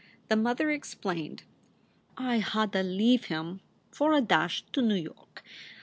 The 0.29 0.35
mother 0.35 0.71
explained: 0.71 1.43
"I 2.17 2.39
hadda 2.39 2.81
leave 2.81 3.25
him 3.25 3.61
for 3.91 4.13
a 4.13 4.21
dash 4.21 4.63
to 4.73 4.81
N 4.81 4.89
York. 4.97 5.43